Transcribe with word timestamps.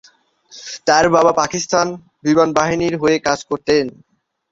তাঁর 0.87 1.05
বাবা 1.15 1.31
পাকিস্তান 1.33 1.87
বিমান 2.23 2.49
বাহিনীর 2.53 2.95
হয়ে 2.97 3.17
কাজ 3.19 3.39
করতেন। 3.49 3.85